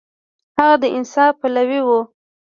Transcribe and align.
هغه 0.57 0.75
د 0.81 0.83
انصاف 0.97 1.33
پلوی 1.41 1.81
و. 1.83 1.89